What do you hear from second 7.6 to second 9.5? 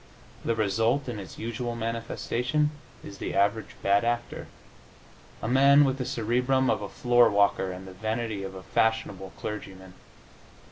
and the vanity of a fashionable